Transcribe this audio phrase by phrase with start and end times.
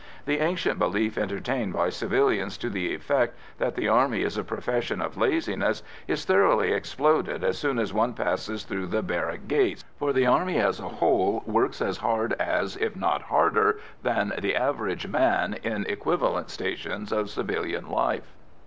[0.25, 4.99] The ancient belief entertained by civilians to the effect that the Army is a profession
[4.99, 10.11] of laziness is thoroughly exploded as soon as one passes through the barrack gates, for
[10.11, 15.05] the Army as a whole works as hard as, if not harder than the average
[15.07, 18.33] man in equivalent stations of civilian life.